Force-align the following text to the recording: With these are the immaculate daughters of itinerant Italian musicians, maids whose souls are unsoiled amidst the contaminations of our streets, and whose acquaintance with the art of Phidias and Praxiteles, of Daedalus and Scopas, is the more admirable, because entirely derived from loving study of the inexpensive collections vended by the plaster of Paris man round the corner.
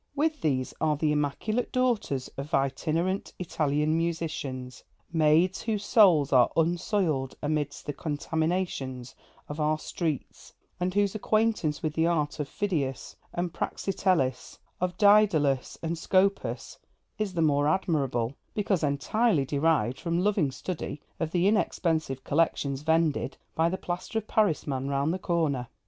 With 0.15 0.41
these 0.41 0.73
are 0.81 0.97
the 0.97 1.11
immaculate 1.11 1.71
daughters 1.71 2.27
of 2.29 2.55
itinerant 2.55 3.33
Italian 3.37 3.95
musicians, 3.95 4.83
maids 5.13 5.61
whose 5.61 5.85
souls 5.85 6.33
are 6.33 6.49
unsoiled 6.57 7.35
amidst 7.43 7.85
the 7.85 7.93
contaminations 7.93 9.13
of 9.47 9.59
our 9.59 9.77
streets, 9.77 10.55
and 10.79 10.91
whose 10.91 11.13
acquaintance 11.13 11.83
with 11.83 11.93
the 11.93 12.07
art 12.07 12.39
of 12.39 12.49
Phidias 12.49 13.15
and 13.31 13.53
Praxiteles, 13.53 14.57
of 14.79 14.97
Daedalus 14.97 15.77
and 15.83 15.95
Scopas, 15.95 16.79
is 17.19 17.35
the 17.35 17.43
more 17.43 17.67
admirable, 17.67 18.33
because 18.55 18.81
entirely 18.83 19.45
derived 19.45 19.99
from 19.99 20.17
loving 20.23 20.49
study 20.49 20.99
of 21.19 21.29
the 21.29 21.47
inexpensive 21.47 22.23
collections 22.23 22.81
vended 22.81 23.37
by 23.53 23.69
the 23.69 23.77
plaster 23.77 24.17
of 24.17 24.27
Paris 24.27 24.65
man 24.65 24.87
round 24.87 25.13
the 25.13 25.19
corner. 25.19 25.67